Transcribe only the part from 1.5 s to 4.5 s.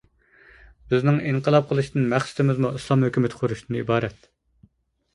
قىلىشتىن مەقسىتىمىزمۇ ئىسلام ھۆكۈمىتى قۇرۇشتىن ئىبارەت.